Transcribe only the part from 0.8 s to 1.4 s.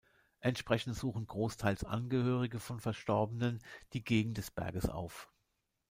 suchen